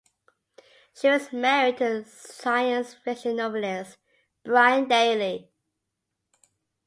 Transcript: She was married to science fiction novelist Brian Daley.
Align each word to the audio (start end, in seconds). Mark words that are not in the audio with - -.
She 0.95 1.07
was 1.09 1.31
married 1.31 1.77
to 1.77 2.05
science 2.05 2.95
fiction 2.95 3.35
novelist 3.35 3.99
Brian 4.43 4.87
Daley. 4.87 5.51